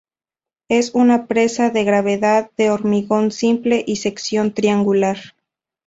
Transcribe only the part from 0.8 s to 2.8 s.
una presa de gravedad, de